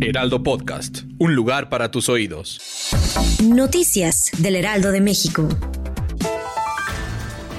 [0.00, 2.90] Heraldo Podcast, un lugar para tus oídos.
[3.44, 5.48] Noticias del Heraldo de México.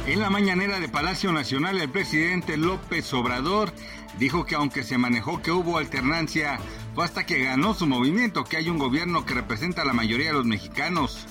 [0.08, 3.72] En la mañanera de Palacio Nacional, el presidente López Obrador
[4.20, 6.60] dijo que aunque se manejó que hubo alternancia,
[6.96, 10.27] fue hasta que ganó su movimiento que hay un gobierno que representa a la mayoría
[10.27, 11.26] de los mexicanos.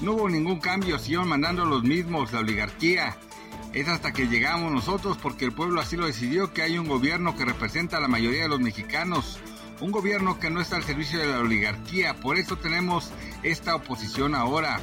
[0.00, 3.16] No hubo ningún cambio, siguieron mandando los mismos, la oligarquía.
[3.74, 7.34] Es hasta que llegamos nosotros porque el pueblo así lo decidió que hay un gobierno
[7.34, 9.40] que representa a la mayoría de los mexicanos.
[9.80, 13.10] Un gobierno que no está al servicio de la oligarquía, por eso tenemos
[13.42, 14.78] esta oposición ahora.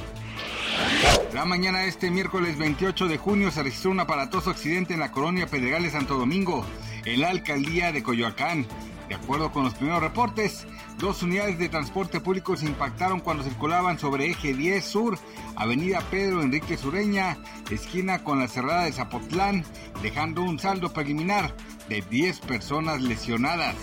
[1.32, 5.10] La mañana de este miércoles 28 de junio se registró un aparatoso accidente en la
[5.10, 6.66] colonia Pedregal de Santo Domingo,
[7.06, 8.66] en la alcaldía de Coyoacán.
[9.12, 13.98] De acuerdo con los primeros reportes, dos unidades de transporte público se impactaron cuando circulaban
[13.98, 15.18] sobre eje 10 Sur,
[15.54, 17.36] avenida Pedro Enrique Sureña,
[17.70, 19.66] esquina con la cerrada de Zapotlán,
[20.02, 21.54] dejando un saldo preliminar
[21.90, 23.76] de 10 personas lesionadas.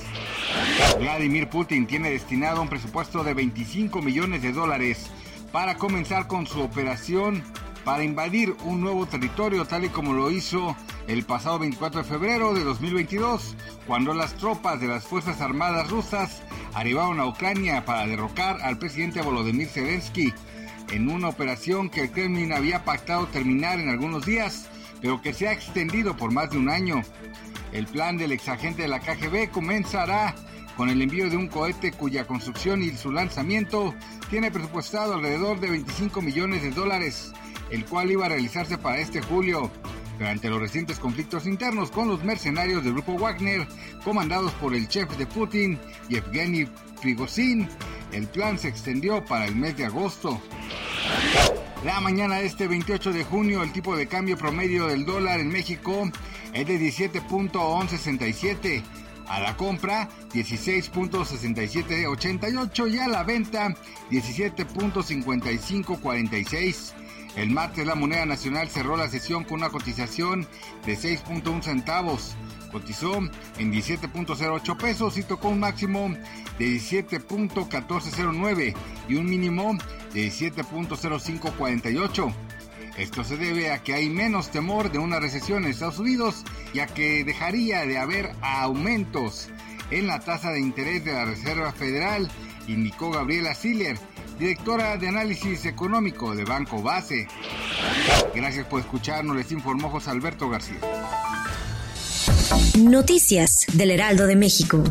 [0.99, 5.11] Vladimir Putin tiene destinado un presupuesto de 25 millones de dólares
[5.51, 7.43] para comenzar con su operación
[7.89, 10.75] para invadir un nuevo territorio tal y como lo hizo
[11.07, 13.55] el pasado 24 de febrero de 2022,
[13.87, 16.43] cuando las tropas de las Fuerzas Armadas rusas
[16.75, 20.31] arribaron a Ucrania para derrocar al presidente Volodymyr Zelensky
[20.91, 24.69] en una operación que el Kremlin había pactado terminar en algunos días,
[25.01, 27.01] pero que se ha extendido por más de un año.
[27.71, 30.35] El plan del exagente de la KGB comenzará
[30.77, 33.95] con el envío de un cohete cuya construcción y su lanzamiento
[34.29, 37.33] tiene presupuestado alrededor de 25 millones de dólares,
[37.71, 39.71] el cual iba a realizarse para este julio.
[40.17, 43.65] Durante los recientes conflictos internos con los mercenarios del grupo Wagner,
[44.03, 46.67] comandados por el chef de Putin, Yevgeny
[47.01, 47.69] Prigozhin,
[48.11, 50.41] el plan se extendió para el mes de agosto.
[51.85, 55.47] La mañana de este 28 de junio, el tipo de cambio promedio del dólar en
[55.47, 56.11] México
[56.53, 58.83] es de 17.1167
[59.29, 63.73] a la compra 16.6788 y a la venta
[64.11, 66.91] 17.5546.
[67.35, 70.47] El martes la moneda nacional cerró la sesión con una cotización
[70.85, 72.35] de 6.1 centavos.
[72.71, 73.19] Cotizó
[73.57, 76.15] en 17.08 pesos y tocó un máximo
[76.57, 78.73] de 17.1409
[79.07, 79.77] y un mínimo
[80.13, 82.33] de 17.0548.
[82.97, 86.85] Esto se debe a que hay menos temor de una recesión en Estados Unidos, ya
[86.85, 89.47] que dejaría de haber aumentos
[89.91, 92.29] en la tasa de interés de la Reserva Federal,
[92.67, 93.97] indicó Gabriela Siller,
[94.39, 97.27] directora de análisis económico de Banco Base.
[98.33, 100.79] Gracias por escucharnos, les informó José Alberto García.
[102.77, 104.83] Noticias del Heraldo de México.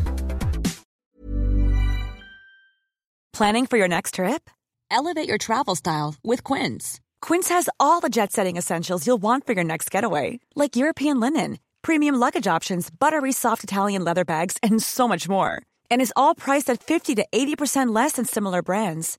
[3.33, 4.51] Planning for your next trip?
[4.91, 7.01] Elevate your travel style with Quince.
[7.21, 11.21] Quince has all the jet setting essentials you'll want for your next getaway, like European
[11.21, 15.63] linen, premium luggage options, buttery soft Italian leather bags, and so much more.
[15.91, 19.19] And is all priced at 50 to 80% less than similar brands.